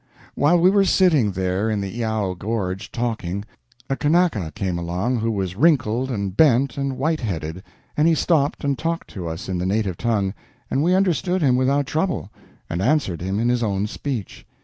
[0.33, 3.45] While we were sitting there in the lao gorge talking,
[3.87, 7.61] a Kanaka came along who was wrinkled and bent and white headed,
[7.95, 10.33] and he stopped and talked to us in the native tongue,
[10.71, 12.31] and we understood him without trouble
[12.67, 14.43] and answered him in his own speech.